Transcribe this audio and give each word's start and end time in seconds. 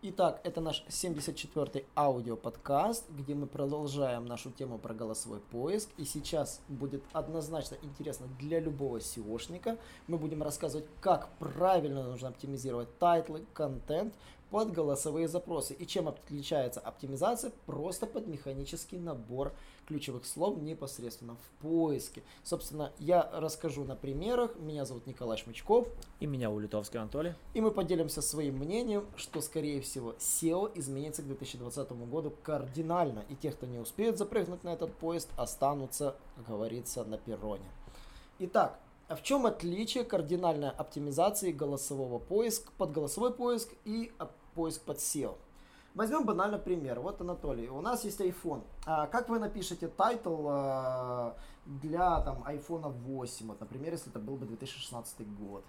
Итак, 0.00 0.40
это 0.44 0.60
наш 0.60 0.84
74-й 0.86 1.84
аудиоподкаст, 1.96 3.10
где 3.10 3.34
мы 3.34 3.48
продолжаем 3.48 4.26
нашу 4.26 4.52
тему 4.52 4.78
про 4.78 4.94
голосовой 4.94 5.40
поиск. 5.40 5.90
И 5.96 6.04
сейчас 6.04 6.60
будет 6.68 7.02
однозначно 7.12 7.78
интересно 7.82 8.28
для 8.38 8.60
любого 8.60 8.98
SEOшника. 8.98 9.76
Мы 10.06 10.16
будем 10.18 10.40
рассказывать, 10.44 10.86
как 11.00 11.28
правильно 11.40 12.04
нужно 12.04 12.28
оптимизировать 12.28 12.96
тайтлы, 13.00 13.44
контент 13.54 14.14
под 14.50 14.72
голосовые 14.72 15.28
запросы. 15.28 15.74
И 15.74 15.86
чем 15.86 16.08
отличается 16.08 16.80
оптимизация? 16.80 17.52
Просто 17.66 18.06
под 18.06 18.26
механический 18.26 18.98
набор 18.98 19.52
ключевых 19.86 20.26
слов 20.26 20.58
непосредственно 20.58 21.36
в 21.36 21.62
поиске. 21.62 22.22
Собственно, 22.42 22.92
я 22.98 23.28
расскажу 23.32 23.84
на 23.84 23.96
примерах. 23.96 24.56
Меня 24.56 24.84
зовут 24.84 25.06
Николай 25.06 25.38
Шмычков. 25.38 25.88
И 26.20 26.26
меня 26.26 26.50
Улитовский 26.50 26.98
Анатолий. 26.98 27.34
И 27.54 27.60
мы 27.60 27.70
поделимся 27.70 28.22
своим 28.22 28.58
мнением, 28.58 29.06
что, 29.16 29.40
скорее 29.40 29.80
всего, 29.80 30.12
SEO 30.18 30.70
изменится 30.78 31.22
к 31.22 31.26
2020 31.26 31.92
году 32.10 32.32
кардинально. 32.42 33.24
И 33.28 33.34
те, 33.34 33.50
кто 33.50 33.66
не 33.66 33.78
успеет 33.78 34.18
запрыгнуть 34.18 34.64
на 34.64 34.70
этот 34.70 34.94
поезд, 34.94 35.28
останутся, 35.36 36.16
как 36.36 36.46
говорится, 36.46 37.04
на 37.04 37.18
перроне. 37.18 37.70
Итак, 38.40 38.78
а 39.08 39.16
в 39.16 39.22
чем 39.22 39.46
отличие 39.46 40.04
кардинальной 40.04 40.70
оптимизации 40.70 41.50
голосового 41.50 42.18
поиска 42.18 42.70
под 42.76 42.92
голосовой 42.92 43.32
поиск 43.32 43.70
и 43.84 44.12
поиск 44.54 44.82
под 44.82 44.98
SEO? 44.98 45.36
Возьмем 45.94 46.24
банальный 46.24 46.58
пример. 46.58 47.00
Вот, 47.00 47.20
Анатолий, 47.20 47.68
у 47.68 47.80
нас 47.80 48.04
есть 48.04 48.20
iPhone. 48.20 48.62
А 48.84 49.06
как 49.06 49.28
вы 49.30 49.38
напишете 49.38 49.88
тайтл 49.88 50.46
а, 50.48 51.36
для 51.64 52.20
там, 52.20 52.44
iPhone 52.44 52.92
8, 52.92 53.48
вот, 53.48 53.60
например, 53.60 53.92
если 53.92 54.10
это 54.10 54.20
был 54.20 54.36
бы 54.36 54.46
2016 54.46 55.26
год? 55.38 55.64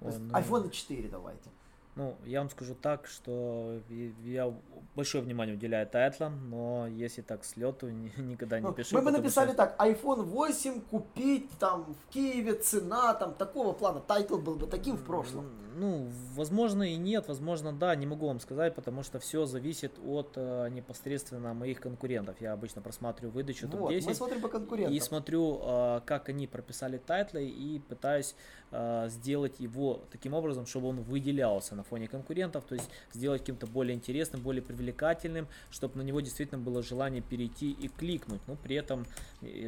Есть, 0.00 0.20
ну... 0.20 0.38
iPhone 0.38 0.70
4 0.70 1.08
давайте. 1.08 1.50
Ну, 1.94 2.16
я 2.24 2.40
вам 2.40 2.48
скажу 2.48 2.74
так, 2.74 3.06
что 3.06 3.80
я 4.24 4.52
большое 4.94 5.22
внимание 5.22 5.54
уделяю 5.54 5.86
тайтлам, 5.86 6.48
но 6.48 6.86
если 6.86 7.20
так 7.20 7.44
с 7.44 7.56
лету, 7.56 7.88
никогда 8.16 8.60
не 8.60 8.66
ну, 8.66 8.72
пишу. 8.72 8.96
Мы 8.96 9.02
бы 9.02 9.10
написали 9.10 9.48
что... 9.48 9.56
так, 9.56 9.78
iPhone 9.78 10.22
8 10.22 10.80
купить 10.80 11.50
там 11.58 11.94
в 11.94 12.12
Киеве, 12.12 12.54
цена 12.54 13.12
там 13.14 13.34
такого 13.34 13.72
плана, 13.72 14.00
тайтл 14.00 14.38
был 14.38 14.54
бы 14.54 14.66
таким 14.66 14.96
в 14.96 15.04
прошлом. 15.04 15.50
Ну, 15.74 16.08
возможно 16.34 16.82
и 16.82 16.96
нет, 16.96 17.28
возможно 17.28 17.72
да, 17.72 17.94
не 17.96 18.06
могу 18.06 18.26
вам 18.26 18.40
сказать, 18.40 18.74
потому 18.74 19.02
что 19.02 19.18
все 19.18 19.46
зависит 19.46 19.92
от 20.06 20.32
э, 20.36 20.68
непосредственно 20.70 21.54
моих 21.54 21.80
конкурентов. 21.80 22.36
Я 22.40 22.52
обычно 22.52 22.82
просматриваю 22.82 23.32
выдачу 23.32 23.66
вот, 23.68 23.88
топ-10. 23.88 24.04
мы 24.04 24.14
смотрим 24.14 24.40
по 24.40 24.48
конкурентам. 24.48 24.94
И 24.94 25.00
смотрю, 25.00 25.60
э, 25.62 26.00
как 26.04 26.28
они 26.28 26.46
прописали 26.46 26.98
тайтлы 26.98 27.46
и 27.46 27.78
пытаюсь 27.78 28.34
э, 28.70 29.08
сделать 29.08 29.60
его 29.60 30.02
таким 30.10 30.34
образом, 30.34 30.66
чтобы 30.66 30.88
он 30.88 31.00
выделялся 31.02 31.74
на 31.74 31.81
фоне 31.82 32.08
конкурентов, 32.08 32.64
то 32.64 32.74
есть 32.74 32.90
сделать 33.12 33.42
каким-то 33.42 33.66
более 33.66 33.94
интересным, 33.94 34.40
более 34.40 34.62
привлекательным, 34.62 35.48
чтобы 35.70 35.98
на 35.98 36.02
него 36.02 36.20
действительно 36.20 36.60
было 36.60 36.82
желание 36.82 37.22
перейти 37.22 37.70
и 37.72 37.88
кликнуть, 37.88 38.40
но 38.46 38.56
при 38.56 38.76
этом 38.76 39.06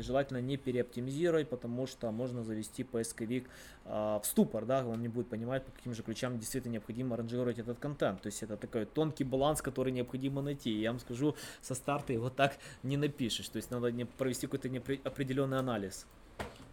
желательно 0.01 0.41
не 0.41 0.57
переоптимизировать, 0.57 1.49
потому 1.49 1.87
что 1.87 2.11
можно 2.11 2.43
завести 2.43 2.85
поисковик 2.85 3.49
э, 3.85 3.89
в 3.91 4.23
ступор, 4.25 4.65
да, 4.67 4.87
он 4.87 5.01
не 5.03 5.09
будет 5.09 5.29
понимать, 5.29 5.65
по 5.65 5.73
каким 5.73 5.95
же 5.95 6.03
ключам 6.03 6.39
действительно 6.39 6.73
необходимо 6.73 7.17
ранжировать 7.17 7.59
этот 7.59 7.79
контент, 7.79 8.23
то 8.23 8.27
есть 8.27 8.43
это 8.43 8.57
такой 8.57 8.87
тонкий 8.87 9.25
баланс, 9.25 9.63
который 9.63 9.93
необходимо 9.93 10.43
найти, 10.43 10.71
я 10.71 10.91
вам 10.91 11.01
скажу, 11.01 11.35
со 11.61 11.75
старта 11.75 12.13
его 12.13 12.31
так 12.31 12.57
не 12.83 12.97
напишешь, 12.97 13.49
то 13.49 13.57
есть 13.57 13.71
надо 13.71 13.93
провести 14.19 14.47
какой-то 14.47 14.69
определенный 15.05 15.59
анализ. 15.59 16.07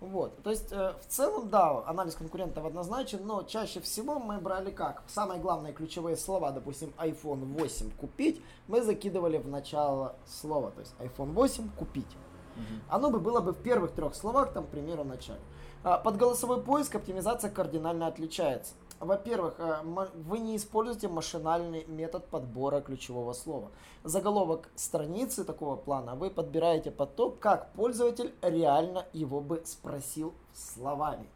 Вот, 0.02 0.42
то 0.42 0.50
есть 0.50 0.72
э, 0.72 0.94
в 1.00 1.06
целом, 1.06 1.50
да, 1.50 1.84
анализ 1.86 2.16
конкурентов 2.16 2.66
однозначен, 2.66 3.20
но 3.24 3.44
чаще 3.44 3.80
всего 3.82 4.18
мы 4.18 4.40
брали 4.40 4.72
как? 4.72 5.04
Самые 5.08 5.40
главные 5.40 5.74
ключевые 5.74 6.18
слова, 6.18 6.52
допустим, 6.52 6.92
iPhone 6.98 7.46
8 7.60 7.92
купить, 7.92 8.42
мы 8.68 8.82
закидывали 8.82 9.38
в 9.38 9.48
начало 9.48 10.16
слова, 10.26 10.72
то 10.72 10.80
есть 10.80 10.96
iPhone 10.98 11.34
8 11.34 11.70
купить. 11.78 12.18
Угу. 12.56 12.64
Оно 12.90 13.12
бы 13.12 13.20
было 13.20 13.42
бы 13.42 13.54
в 13.54 13.62
первых 13.62 13.92
трех 13.92 14.16
словах, 14.16 14.54
там, 14.54 14.66
к 14.66 14.70
примеру, 14.70 15.04
в 15.04 15.08
начале. 15.08 15.40
А, 15.84 16.00
под 16.00 16.18
голосовой 16.18 16.64
поиск 16.64 16.96
оптимизация 16.96 17.52
кардинально 17.52 18.08
отличается. 18.08 18.74
Во-первых, 19.02 19.56
э, 19.58 19.82
вы 19.84 20.38
не 20.38 20.56
используете 20.56 21.08
машинальный 21.08 21.86
метод 21.86 22.28
подбора 22.28 22.82
ключевого 22.82 23.34
слова. 23.34 23.72
Заголовок 24.04 24.70
страницы 24.76 25.44
такого 25.44 25.76
плана 25.76 26.14
вы 26.14 26.30
подбираете 26.30 26.92
под 26.92 27.16
то, 27.16 27.32
как 27.32 27.74
пользователь 27.74 28.32
реально 28.44 29.08
его 29.12 29.42
бы 29.42 29.64
спросил 29.66 30.34
словами. 30.54 31.28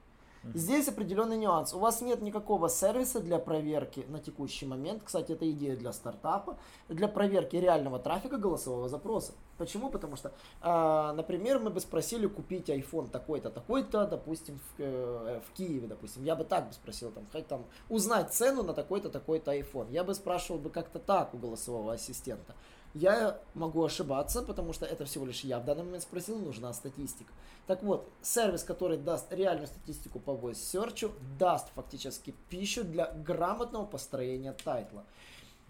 Здесь 0.53 0.87
определенный 0.87 1.37
нюанс. 1.37 1.73
У 1.73 1.79
вас 1.79 2.01
нет 2.01 2.21
никакого 2.21 2.69
сервиса 2.69 3.19
для 3.19 3.39
проверки 3.39 4.05
на 4.09 4.19
текущий 4.19 4.67
момент. 4.67 5.01
Кстати, 5.03 5.31
это 5.31 5.49
идея 5.49 5.75
для 5.75 5.91
стартапа. 5.91 6.57
Для 6.87 7.07
проверки 7.07 7.55
реального 7.55 7.97
трафика 7.97 8.37
голосового 8.37 8.87
запроса. 8.87 9.33
Почему? 9.57 9.89
Потому 9.89 10.17
что, 10.17 10.33
э, 10.61 11.13
например, 11.16 11.59
мы 11.59 11.69
бы 11.69 11.79
спросили 11.79 12.27
купить 12.27 12.69
iPhone 12.69 13.09
такой-то, 13.09 13.49
такой-то, 13.49 14.05
допустим, 14.05 14.59
в, 14.59 14.81
э, 14.81 15.41
в 15.47 15.53
Киеве, 15.53 15.88
допустим. 15.88 16.23
Я 16.23 16.35
бы 16.35 16.43
так 16.43 16.67
бы 16.67 16.73
спросил, 16.73 17.11
там, 17.11 17.25
хоть 17.31 17.47
там, 17.47 17.66
узнать 17.89 18.33
цену 18.33 18.63
на 18.63 18.73
такой-то, 18.73 19.09
такой-то 19.09 19.55
iPhone. 19.55 19.91
Я 19.91 20.03
бы 20.03 20.13
спрашивал 20.13 20.59
бы 20.59 20.69
как-то 20.69 20.99
так 20.99 21.33
у 21.33 21.38
голосового 21.38 21.93
ассистента. 21.93 22.53
Я 22.93 23.41
могу 23.53 23.83
ошибаться, 23.83 24.41
потому 24.41 24.71
что 24.71 24.85
это 24.85 25.03
всего 25.03 25.25
лишь 25.25 25.41
я 25.41 25.59
в 25.59 25.66
данный 25.66 25.83
момент 25.83 26.03
спросил, 26.03 26.39
нужна 26.39 26.72
статистика. 26.73 27.33
Так 27.67 27.83
вот, 27.83 28.09
сервис, 28.22 28.63
который 28.63 28.97
даст 28.97 29.33
реальную 29.33 29.67
статистику 29.67 30.19
по 30.19 30.31
voice 30.31 30.53
search, 30.53 31.11
даст 31.37 31.67
фактически 31.75 32.33
пищу 32.49 32.85
для 32.85 33.11
грамотного 33.11 33.85
построения 33.85 34.53
тайтла. 34.53 35.03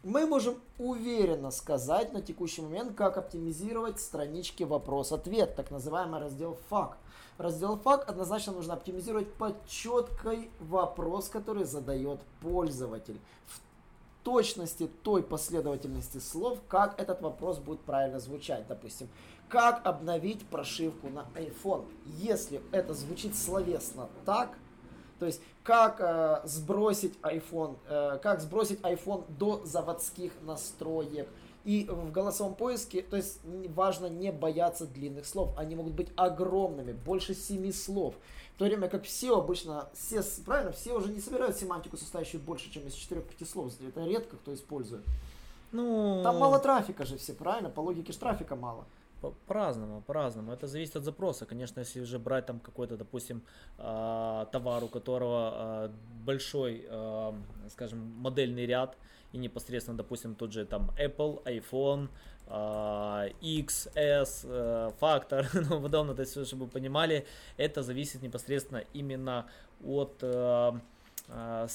Мы 0.06 0.28
можем 0.28 0.62
уверенно 0.78 1.50
сказать 1.50 2.14
на 2.14 2.22
текущий 2.22 2.62
момент, 2.62 2.96
как 2.96 3.18
оптимизировать 3.18 4.00
странички 4.00 4.62
вопрос-ответ, 4.62 5.56
так 5.56 5.72
называемый 5.72 6.20
раздел 6.20 6.60
фак. 6.70 7.00
Раздел 7.40 7.76
фак 7.76 8.08
однозначно 8.08 8.54
нужно 8.54 8.76
оптимизировать 8.76 9.34
под 9.34 9.56
четкой 9.68 10.52
вопрос, 10.60 11.28
который 11.28 11.64
задает 11.64 12.20
пользователь. 12.40 13.20
В 13.48 13.60
точности 14.24 14.92
той 15.02 15.24
последовательности 15.24 16.20
слов, 16.20 16.60
как 16.68 17.00
этот 17.00 17.24
вопрос 17.24 17.58
будет 17.58 17.80
правильно 17.82 18.20
звучать. 18.20 18.68
Допустим, 18.68 19.10
как 19.50 19.84
обновить 19.88 20.46
прошивку 20.46 21.10
на 21.10 21.26
iPhone. 21.34 21.84
Если 22.20 22.62
это 22.72 22.94
звучит 22.94 23.36
словесно 23.36 24.08
так, 24.24 24.56
то 25.20 25.26
есть 25.26 25.42
как 25.64 25.98
э, 26.00 26.42
сбросить 26.46 27.18
iPhone, 27.22 27.78
э, 27.88 28.20
как 28.22 28.42
сбросить 28.42 28.80
iPhone 28.82 29.24
до 29.38 29.62
заводских 29.66 30.32
настроек, 30.42 31.28
и 31.66 31.88
в 31.90 32.12
голосовом 32.12 32.54
поиске, 32.54 33.02
то 33.02 33.18
есть 33.18 33.40
важно 33.70 34.06
не 34.06 34.32
бояться 34.32 34.86
длинных 34.86 35.26
слов. 35.26 35.50
Они 35.58 35.76
могут 35.76 35.94
быть 35.94 36.10
огромными, 36.16 36.92
больше 36.92 37.34
семи 37.34 37.72
слов. 37.72 38.14
В 38.56 38.60
то 38.60 38.66
время 38.66 38.88
как 38.88 39.04
все 39.04 39.36
обычно, 39.36 39.90
все, 39.94 40.22
правильно, 40.46 40.72
все 40.72 40.94
уже 40.94 41.12
не 41.12 41.20
собирают 41.20 41.58
семантику, 41.58 41.98
состоящую 41.98 42.42
больше, 42.42 42.72
чем 42.72 42.86
из 42.86 42.94
4-5 42.94 43.46
слов. 43.46 43.74
Это 43.82 44.06
редко 44.06 44.38
кто 44.38 44.54
использует. 44.54 45.04
Ну... 45.72 46.22
Там 46.24 46.38
мало 46.38 46.60
трафика 46.60 47.04
же 47.04 47.18
все, 47.18 47.34
правильно? 47.34 47.72
По 47.72 47.80
логике 47.80 48.14
же 48.14 48.20
трафика 48.20 48.56
мало. 48.56 48.86
По-разному, 49.48 50.02
по-разному. 50.02 50.52
Это 50.52 50.68
зависит 50.68 50.96
от 50.96 51.04
запроса. 51.04 51.46
Конечно, 51.46 51.80
если 51.80 52.02
уже 52.02 52.20
брать 52.20 52.46
там 52.46 52.60
какой-то, 52.60 52.98
допустим, 52.98 53.42
а, 53.78 54.46
товар, 54.46 54.84
у 54.84 54.88
которого 54.88 55.52
а, 55.54 55.92
большой, 56.26 56.86
а, 56.90 57.34
скажем, 57.70 58.00
модельный 58.00 58.66
ряд, 58.66 58.98
и 59.34 59.38
непосредственно, 59.38 59.98
допустим, 59.98 60.36
тот 60.36 60.52
же 60.54 60.66
там 60.66 60.92
Apple, 60.98 61.44
iPhone, 61.44 62.10
X, 63.42 63.90
S, 63.96 64.46
Factor, 64.46 65.48
ну, 65.70 65.82
подобное, 65.82 66.16
то 66.16 66.22
есть, 66.22 66.48
чтобы 66.48 66.66
вы 66.66 66.72
понимали, 66.72 67.26
это 67.58 67.82
зависит 67.82 68.22
непосредственно 68.22 68.84
именно 68.94 69.48
от 69.84 70.24
а, 71.28 71.68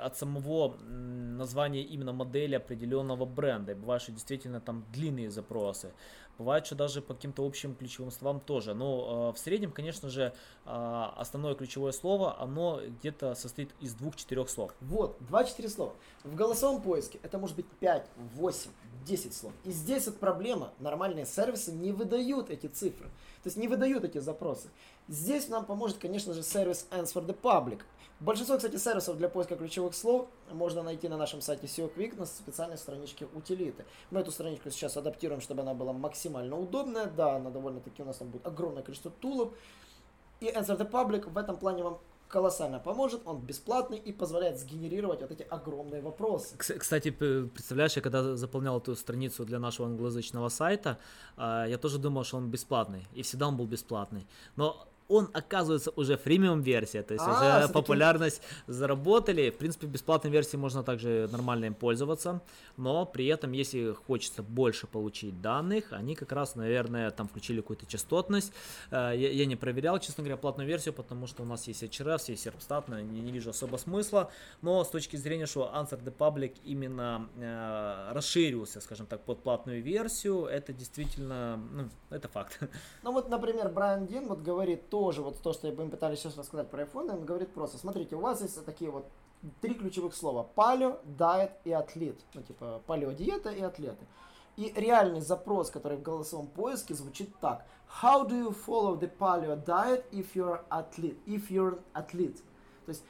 от 0.00 0.16
самого 0.16 0.76
названия 0.88 1.82
именно 1.82 2.12
модели 2.12 2.56
определенного 2.56 3.24
бренда. 3.24 3.72
И 3.72 3.74
бывает, 3.74 4.02
что 4.02 4.12
действительно 4.12 4.60
там 4.60 4.84
длинные 4.92 5.30
запросы. 5.30 5.92
Бывает, 6.38 6.66
что 6.66 6.74
даже 6.74 7.00
по 7.00 7.14
каким-то 7.14 7.46
общим 7.46 7.74
ключевым 7.74 8.10
словам 8.10 8.40
тоже. 8.40 8.74
Но 8.74 9.30
э, 9.30 9.36
в 9.36 9.38
среднем, 9.38 9.72
конечно 9.72 10.10
же, 10.10 10.34
э, 10.66 11.04
основное 11.16 11.54
ключевое 11.54 11.92
слово, 11.92 12.38
оно 12.40 12.80
где-то 12.84 13.34
состоит 13.34 13.70
из 13.80 13.94
двух-четырех 13.94 14.50
слов. 14.50 14.74
Вот, 14.80 15.16
два-четыре 15.20 15.68
слова. 15.68 15.94
В 16.24 16.34
голосовом 16.34 16.82
поиске 16.82 17.18
это 17.22 17.38
может 17.38 17.56
быть 17.56 17.66
5, 17.80 18.06
8, 18.34 18.70
10 19.06 19.34
слов. 19.34 19.52
И 19.64 19.70
здесь 19.70 20.06
вот 20.06 20.18
проблема. 20.18 20.72
Нормальные 20.78 21.24
сервисы 21.24 21.72
не 21.72 21.92
выдают 21.92 22.50
эти 22.50 22.66
цифры. 22.66 23.06
То 23.42 23.48
есть 23.48 23.56
не 23.56 23.68
выдают 23.68 24.04
эти 24.04 24.18
запросы. 24.18 24.68
Здесь 25.08 25.48
нам 25.48 25.64
поможет, 25.64 25.98
конечно 25.98 26.34
же, 26.34 26.42
сервис 26.42 26.86
Answer 26.90 27.24
the 27.24 27.38
Public. 27.40 27.82
Большинство, 28.18 28.56
кстати, 28.56 28.76
сервисов 28.76 29.18
для 29.18 29.28
поиска 29.28 29.56
ключевых 29.56 29.94
слов 29.94 30.28
можно 30.50 30.82
найти 30.82 31.06
на 31.06 31.18
нашем 31.18 31.42
сайте 31.42 31.66
SEO 31.66 31.94
Quick 31.94 32.18
на 32.18 32.24
специальной 32.24 32.78
страничке 32.78 33.26
утилиты. 33.34 33.84
Мы 34.10 34.20
эту 34.20 34.30
страничку 34.30 34.70
сейчас 34.70 34.96
адаптируем, 34.96 35.42
чтобы 35.42 35.60
она 35.60 35.74
была 35.74 35.92
максимально 35.92 36.25
удобная. 36.28 37.06
Да, 37.06 37.36
она 37.36 37.50
довольно-таки 37.50 38.02
у 38.02 38.06
нас 38.06 38.16
там 38.16 38.30
будет 38.30 38.46
огромное 38.46 38.82
количество 38.82 39.10
тулов. 39.10 39.52
И 40.40 40.46
Answer 40.46 40.78
the 40.78 40.90
Public 40.90 41.30
в 41.30 41.38
этом 41.38 41.56
плане 41.56 41.82
вам 41.82 41.98
колоссально 42.28 42.78
поможет, 42.78 43.22
он 43.24 43.40
бесплатный 43.40 43.98
и 43.98 44.12
позволяет 44.12 44.58
сгенерировать 44.58 45.20
вот 45.20 45.30
эти 45.30 45.42
огромные 45.42 46.02
вопросы. 46.02 46.56
Кстати, 46.56 47.10
представляешь, 47.10 47.96
я 47.96 48.02
когда 48.02 48.36
заполнял 48.36 48.78
эту 48.78 48.96
страницу 48.96 49.44
для 49.44 49.58
нашего 49.58 49.88
англоязычного 49.88 50.48
сайта, 50.48 50.98
а, 51.36 51.66
я 51.66 51.78
тоже 51.78 51.98
думал, 51.98 52.24
что 52.24 52.38
он 52.38 52.50
бесплатный, 52.50 53.06
и 53.14 53.22
всегда 53.22 53.48
он 53.48 53.56
был 53.56 53.66
бесплатный. 53.66 54.26
Но 54.56 54.88
он 55.08 55.28
оказывается 55.32 55.92
уже 55.96 56.16
фримиум 56.16 56.60
версия, 56.60 57.02
то 57.02 57.14
есть 57.14 57.24
а, 57.26 57.60
уже 57.60 57.72
популярность 57.72 58.42
заработали. 58.66 59.50
В 59.50 59.56
принципе, 59.56 59.86
бесплатной 59.86 60.30
версии 60.30 60.56
можно 60.56 60.82
также 60.82 61.28
нормально 61.30 61.66
им 61.66 61.74
пользоваться, 61.74 62.40
но 62.76 63.06
при 63.06 63.26
этом, 63.26 63.52
если 63.52 63.92
хочется 63.92 64.42
больше 64.42 64.86
получить 64.86 65.40
данных, 65.40 65.92
они 65.92 66.14
как 66.14 66.32
раз, 66.32 66.56
наверное, 66.56 67.10
там 67.10 67.28
включили 67.28 67.60
какую-то 67.60 67.86
частотность. 67.86 68.52
Э, 68.90 69.12
я, 69.14 69.30
я 69.30 69.46
не 69.46 69.56
проверял, 69.56 69.98
честно 69.98 70.24
говоря, 70.24 70.36
платную 70.36 70.68
версию, 70.68 70.94
потому 70.94 71.26
что 71.26 71.42
у 71.42 71.46
нас 71.46 71.68
есть 71.68 71.82
HRF, 71.82 72.22
есть 72.28 72.46
Serpstat, 72.46 73.02
не, 73.02 73.20
не 73.20 73.32
вижу 73.32 73.50
особо 73.50 73.76
смысла, 73.76 74.30
но 74.62 74.82
с 74.84 74.88
точки 74.88 75.16
зрения, 75.16 75.46
что 75.46 75.70
Answer 75.74 76.02
the 76.02 76.14
Public 76.16 76.56
именно 76.64 77.28
э, 77.36 78.12
расширился, 78.12 78.80
скажем 78.80 79.06
так, 79.06 79.20
под 79.22 79.42
платную 79.42 79.82
версию, 79.82 80.46
это 80.46 80.72
действительно, 80.72 81.56
ну, 81.56 81.88
это 82.10 82.28
факт. 82.28 82.58
Ну 83.02 83.12
вот, 83.12 83.28
например, 83.28 83.68
Брайан 83.68 84.06
Дин 84.06 84.26
вот 84.26 84.40
говорит, 84.40 84.88
тоже 84.96 85.20
вот 85.20 85.42
то, 85.42 85.52
что 85.52 85.70
мы 85.70 85.90
пытались 85.90 86.20
сейчас 86.20 86.38
рассказать 86.38 86.70
про 86.70 86.84
iPhone, 86.84 87.12
он 87.12 87.26
говорит 87.26 87.52
просто, 87.52 87.76
смотрите, 87.76 88.16
у 88.16 88.20
вас 88.20 88.40
есть 88.40 88.64
такие 88.64 88.90
вот 88.90 89.06
три 89.60 89.74
ключевых 89.74 90.14
слова. 90.14 90.42
Палео, 90.54 91.00
diet 91.04 91.50
и 91.64 91.72
атлет. 91.72 92.18
Ну, 92.32 92.42
типа, 92.42 92.80
палеодиета 92.86 93.50
и 93.50 93.60
атлеты. 93.60 94.06
И 94.56 94.72
реальный 94.74 95.20
запрос, 95.20 95.70
который 95.70 95.98
в 95.98 96.02
голосовом 96.02 96.46
поиске 96.46 96.94
звучит 96.94 97.28
так. 97.40 97.66
How 98.02 98.26
do 98.26 98.42
you 98.42 98.56
follow 98.66 98.98
the 98.98 99.14
paleo 99.18 99.62
diet 99.62 100.06
if 100.12 100.28
you're 100.34 100.62
athlete? 100.70 101.18
If 101.26 101.50
you're 101.50 101.78
athlete? 101.92 102.40
То 102.86 102.92
есть, 102.92 103.04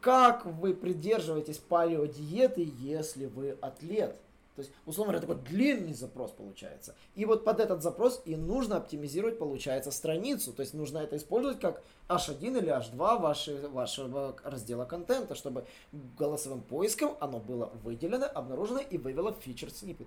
как 0.00 0.46
вы 0.46 0.72
придерживаетесь 0.72 1.58
палеодиеты, 1.58 2.72
если 2.78 3.26
вы 3.26 3.58
атлет? 3.60 4.20
То 4.54 4.62
есть, 4.62 4.72
условно 4.86 5.12
говоря, 5.12 5.26
такой 5.26 5.44
длинный 5.44 5.94
запрос 5.94 6.30
получается. 6.30 6.94
И 7.16 7.24
вот 7.24 7.44
под 7.44 7.58
этот 7.58 7.82
запрос 7.82 8.22
и 8.24 8.36
нужно 8.36 8.76
оптимизировать, 8.76 9.38
получается, 9.38 9.90
страницу. 9.90 10.52
То 10.52 10.62
есть, 10.62 10.74
нужно 10.74 10.98
это 10.98 11.16
использовать 11.16 11.60
как 11.60 11.82
H1 12.08 12.58
или 12.58 12.68
H2 12.68 13.20
ваши, 13.20 13.68
вашего 13.68 14.36
раздела 14.44 14.84
контента, 14.84 15.34
чтобы 15.34 15.66
голосовым 15.92 16.60
поиском 16.62 17.16
оно 17.20 17.40
было 17.40 17.72
выделено, 17.82 18.26
обнаружено 18.26 18.78
и 18.78 18.96
вывело 18.96 19.32
фичер 19.32 19.68
snippet. 19.68 20.06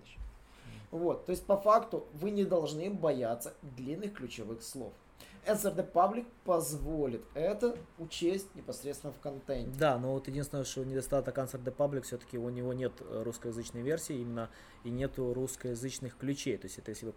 Вот, 0.91 1.25
то 1.25 1.31
есть, 1.31 1.45
по 1.45 1.57
факту, 1.57 2.07
вы 2.13 2.31
не 2.31 2.45
должны 2.45 2.89
бояться 2.89 3.53
длинных 3.75 4.13
ключевых 4.13 4.63
слов. 4.63 4.93
The 5.47 5.91
Public 5.91 6.25
позволит 6.43 7.23
это 7.33 7.75
учесть 7.97 8.53
непосредственно 8.55 9.13
в 9.13 9.19
контенте. 9.19 9.77
Да, 9.77 9.97
но 9.97 10.13
вот 10.13 10.27
единственное, 10.27 10.63
что 10.63 10.83
недостаток 10.83 11.37
the 11.37 11.75
Public, 11.75 12.01
все-таки 12.01 12.37
у 12.37 12.49
него 12.49 12.73
нет 12.73 12.93
русскоязычной 13.09 13.81
версии 13.81 14.19
именно 14.19 14.49
и 14.83 14.89
нету 14.89 15.33
русскоязычных 15.33 16.17
ключей. 16.17 16.57
То 16.57 16.65
есть 16.65 16.77
это 16.77 16.91
если 16.91 17.05
вы 17.05 17.13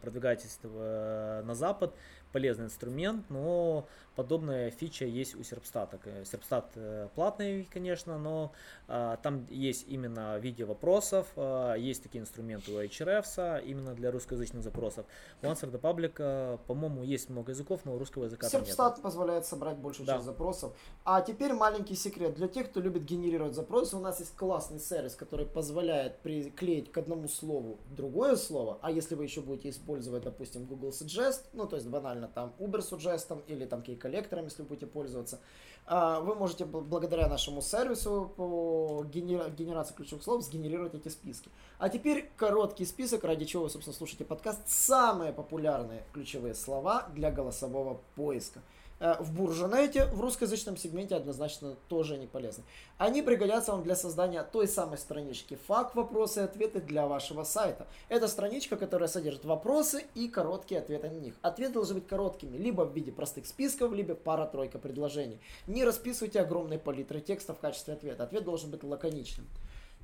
продвигаетесь 0.00 0.58
э, 0.62 1.42
на 1.44 1.54
запад, 1.54 1.94
полезный 2.32 2.66
инструмент, 2.66 3.30
но 3.30 3.86
подобная 4.16 4.70
фича 4.70 5.04
есть 5.04 5.36
у 5.36 5.40
Serpstat. 5.40 6.00
Serpstat 6.24 6.64
э, 6.74 7.08
платный, 7.14 7.68
конечно, 7.72 8.18
но 8.18 8.52
а, 8.88 9.16
там 9.18 9.46
есть 9.50 9.86
именно 9.88 10.38
виде 10.38 10.64
вопросов, 10.64 11.28
а, 11.36 11.74
есть 11.74 12.02
такие 12.02 12.20
инструменты 12.20 12.72
у 12.72 12.82
Ahrefs 12.82 13.64
именно 13.64 13.94
для 13.94 14.10
русскоязычных 14.10 14.62
запросов. 14.62 15.06
У 15.42 15.46
Answer 15.46 15.70
the 15.70 15.80
Public, 15.80 16.14
а, 16.18 16.58
по-моему, 16.66 17.02
есть 17.02 17.30
много 17.30 17.52
языков, 17.52 17.63
но 17.84 17.98
русского 17.98 18.24
языка. 18.24 18.46
Serpstat 18.46 19.00
позволяет 19.00 19.46
собрать 19.46 19.76
большую 19.78 20.06
да. 20.06 20.14
часть 20.14 20.26
запросов. 20.26 20.72
А 21.04 21.20
теперь 21.20 21.52
маленький 21.52 21.94
секрет. 21.94 22.34
Для 22.34 22.48
тех, 22.48 22.70
кто 22.70 22.80
любит 22.80 23.04
генерировать 23.04 23.54
запросы, 23.54 23.96
у 23.96 24.00
нас 24.00 24.20
есть 24.20 24.36
классный 24.36 24.78
сервис, 24.78 25.14
который 25.14 25.46
позволяет 25.46 26.18
приклеить 26.20 26.90
к 26.90 26.98
одному 26.98 27.28
слову 27.28 27.78
другое 27.90 28.36
слово, 28.36 28.78
а 28.82 28.90
если 28.90 29.14
вы 29.14 29.24
еще 29.24 29.40
будете 29.40 29.70
использовать, 29.70 30.24
допустим, 30.24 30.64
Google 30.64 30.90
Suggest, 30.90 31.42
ну, 31.52 31.66
то 31.66 31.76
есть 31.76 31.88
банально 31.88 32.28
там 32.28 32.52
Uber 32.58 32.80
Suggest 32.80 33.42
или 33.46 33.64
там 33.66 33.82
кей 33.82 33.96
коллектором, 33.96 34.44
если 34.44 34.62
будете 34.62 34.86
пользоваться, 34.86 35.40
а, 35.86 36.20
вы 36.20 36.34
можете 36.34 36.64
благодаря 36.64 37.28
нашему 37.28 37.60
сервису 37.60 38.32
по 38.36 39.04
генерации 39.12 39.94
ключевых 39.94 40.24
слов 40.24 40.42
сгенерировать 40.42 40.94
эти 40.94 41.08
списки. 41.08 41.50
А 41.78 41.88
теперь 41.90 42.30
короткий 42.36 42.86
список, 42.86 43.24
ради 43.24 43.44
чего 43.44 43.64
вы, 43.64 43.70
собственно, 43.70 43.94
слушаете 43.94 44.24
подкаст. 44.24 44.60
Самые 44.66 45.32
популярные 45.32 46.04
ключевые 46.12 46.54
слова 46.54 47.08
для 47.14 47.30
голосового 47.54 48.00
поиска. 48.16 48.60
Э, 49.00 49.16
в 49.20 49.32
Буржунете, 49.32 50.06
в 50.06 50.20
русскоязычном 50.20 50.76
сегменте 50.76 51.16
однозначно 51.16 51.76
тоже 51.88 52.16
не 52.16 52.26
полезны. 52.26 52.64
Они 52.98 53.22
пригодятся 53.22 53.72
вам 53.72 53.82
для 53.82 53.96
создания 53.96 54.42
той 54.42 54.68
самой 54.68 54.98
странички 54.98 55.58
факт, 55.66 55.94
вопросы 55.94 56.40
и 56.40 56.44
ответы 56.44 56.80
для 56.80 57.06
вашего 57.06 57.44
сайта. 57.44 57.86
Это 58.08 58.28
страничка, 58.28 58.76
которая 58.76 59.08
содержит 59.08 59.44
вопросы 59.44 60.04
и 60.14 60.28
короткие 60.28 60.80
ответы 60.80 61.10
на 61.10 61.18
них. 61.18 61.34
Ответы 61.42 61.74
должны 61.74 61.94
быть 61.94 62.06
короткими, 62.06 62.56
либо 62.56 62.82
в 62.82 62.94
виде 62.94 63.12
простых 63.12 63.46
списков, 63.46 63.92
либо 63.92 64.14
пара-тройка 64.14 64.78
предложений. 64.78 65.40
Не 65.66 65.84
расписывайте 65.84 66.40
огромные 66.40 66.78
палитры 66.78 67.20
текста 67.20 67.54
в 67.54 67.58
качестве 67.58 67.94
ответа. 67.94 68.24
Ответ 68.24 68.44
должен 68.44 68.70
быть 68.70 68.84
лаконичным. 68.84 69.46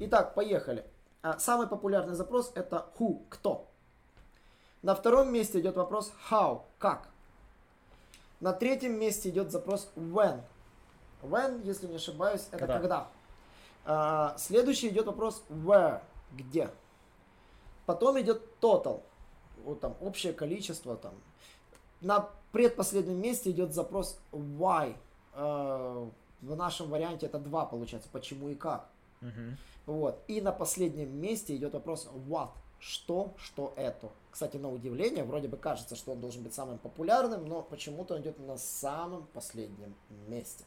Итак, 0.01 0.35
поехали. 0.35 0.85
А, 1.23 1.39
самый 1.39 1.67
популярный 1.69 2.15
запрос 2.15 2.51
это 2.55 2.87
who, 2.99 3.21
кто. 3.29 3.69
На 4.83 4.95
втором 4.95 5.31
месте 5.31 5.61
идет 5.61 5.77
вопрос 5.77 6.11
how, 6.31 6.63
как. 6.79 7.11
На 8.41 8.53
третьем 8.53 8.99
месте 8.99 9.29
идет 9.29 9.51
запрос 9.51 9.91
when. 9.97 10.43
When, 11.23 11.65
если 11.65 11.87
не 11.87 11.97
ошибаюсь, 11.97 12.47
это 12.51 12.59
когда. 12.59 12.79
когда. 12.79 13.09
А, 13.85 14.35
следующий 14.39 14.89
идет 14.89 15.07
вопрос 15.07 15.43
where, 15.49 16.03
где. 16.33 16.71
Потом 17.87 18.21
идет 18.21 18.43
total, 18.61 19.03
вот 19.65 19.81
там 19.81 19.97
общее 20.01 20.33
количество 20.33 20.97
там. 20.97 21.15
На 22.01 22.31
предпоследнем 22.53 23.21
месте 23.21 23.51
идет 23.51 23.75
запрос 23.75 24.19
why. 24.33 24.97
А, 25.35 26.11
в 26.41 26.57
нашем 26.57 26.89
варианте 26.89 27.27
это 27.27 27.39
два 27.39 27.67
получается, 27.67 28.09
почему 28.11 28.49
и 28.49 28.55
как. 28.55 28.89
Угу. 29.21 29.57
Вот. 29.87 30.23
И 30.29 30.41
на 30.41 30.53
последнем 30.53 31.15
месте 31.21 31.55
идет 31.55 31.75
вопрос 31.75 32.09
what 32.29 32.51
что, 32.81 33.35
что 33.37 33.73
это. 33.77 34.11
Кстати, 34.31 34.57
на 34.57 34.71
удивление, 34.71 35.25
вроде 35.25 35.49
бы 35.49 35.57
кажется, 35.57 35.97
что 35.97 36.13
он 36.13 36.21
должен 36.21 36.43
быть 36.43 36.55
самым 36.55 36.79
популярным, 36.79 37.47
но 37.47 37.63
почему-то 37.63 38.15
он 38.15 38.23
идет 38.23 38.39
на 38.39 38.57
самом 38.57 39.27
последнем 39.33 39.95
месте. 40.29 40.65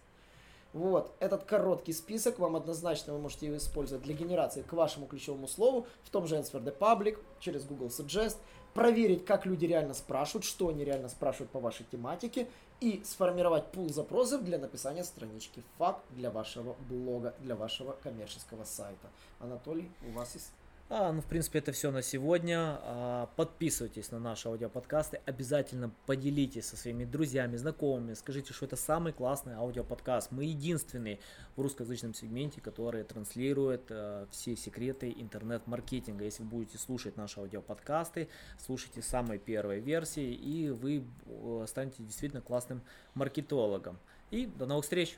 Вот, 0.73 1.13
этот 1.19 1.43
короткий 1.43 1.93
список 1.93 2.39
вам 2.39 2.55
однозначно 2.55 3.13
вы 3.13 3.19
можете 3.19 3.45
его 3.45 3.57
использовать 3.57 4.03
для 4.03 4.15
генерации 4.15 4.63
к 4.63 4.73
вашему 4.73 5.05
ключевому 5.05 5.47
слову 5.47 5.85
в 6.03 6.09
том 6.09 6.25
же 6.25 6.35
Answer 6.35 6.63
the 6.63 6.75
Public, 6.75 7.19
через 7.39 7.63
Google 7.63 7.87
Suggest, 7.87 8.37
проверить, 8.73 9.23
как 9.23 9.45
люди 9.45 9.65
реально 9.65 9.93
спрашивают, 9.93 10.45
что 10.45 10.69
они 10.69 10.83
реально 10.83 11.09
спрашивают 11.09 11.51
по 11.51 11.59
вашей 11.59 11.85
тематике 11.85 12.47
и 12.79 13.03
сформировать 13.05 13.67
пул 13.67 13.89
запросов 13.89 14.43
для 14.43 14.57
написания 14.57 15.03
странички 15.03 15.61
факт 15.77 16.03
для 16.09 16.31
вашего 16.31 16.75
блога, 16.89 17.35
для 17.39 17.55
вашего 17.55 17.91
коммерческого 17.91 18.63
сайта. 18.63 19.09
Анатолий, 19.39 19.91
у 20.07 20.11
вас 20.13 20.33
есть 20.33 20.49
а, 20.89 21.11
ну, 21.11 21.21
в 21.21 21.25
принципе, 21.25 21.59
это 21.59 21.71
все 21.71 21.91
на 21.91 22.01
сегодня. 22.01 22.77
А, 22.81 23.29
подписывайтесь 23.35 24.11
на 24.11 24.19
наши 24.19 24.47
аудиоподкасты. 24.47 25.21
Обязательно 25.25 25.91
поделитесь 26.05 26.67
со 26.67 26.77
своими 26.77 27.05
друзьями, 27.05 27.55
знакомыми. 27.55 28.13
Скажите, 28.13 28.53
что 28.53 28.65
это 28.65 28.75
самый 28.75 29.13
классный 29.13 29.53
аудиоподкаст. 29.55 30.31
Мы 30.31 30.45
единственный 30.45 31.19
в 31.55 31.61
русскоязычном 31.61 32.13
сегменте, 32.13 32.61
который 32.61 33.03
транслирует 33.03 33.83
а, 33.89 34.27
все 34.31 34.55
секреты 34.55 35.11
интернет-маркетинга. 35.17 36.25
Если 36.25 36.43
вы 36.43 36.49
будете 36.49 36.77
слушать 36.77 37.17
наши 37.17 37.39
аудиоподкасты, 37.39 38.27
слушайте 38.57 39.01
самой 39.01 39.39
первой 39.39 39.79
версии, 39.79 40.33
и 40.33 40.69
вы 40.69 41.05
э, 41.25 41.65
станете 41.67 42.03
действительно 42.03 42.41
классным 42.41 42.81
маркетологом. 43.15 43.97
И 44.31 44.45
до 44.45 44.65
новых 44.65 44.83
встреч! 44.83 45.17